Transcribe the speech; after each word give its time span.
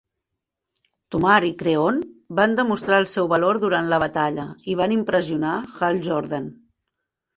Tomar 1.15 1.35
i 1.49 1.51
Kreon 1.59 1.99
van 2.41 2.57
demostrar 2.61 2.97
el 3.03 3.07
seu 3.13 3.29
valor 3.35 3.61
durant 3.67 3.91
la 3.93 4.01
batalla 4.07 4.47
i 4.75 4.79
van 4.81 4.97
impressionar 4.99 5.53
Hal 5.77 6.05
Jordan. 6.09 6.53